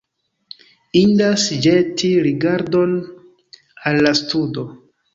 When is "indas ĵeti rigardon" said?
1.01-2.99